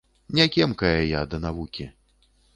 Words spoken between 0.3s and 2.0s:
Не кемкая я да навукі.